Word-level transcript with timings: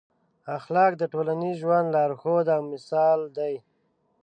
اخلاق 0.57 0.91
د 0.97 1.03
ټولنیز 1.13 1.55
ژوند 1.63 1.87
لارښود 1.95 2.45
او 2.55 2.61
مشال 2.71 3.21
دی. 3.37 3.53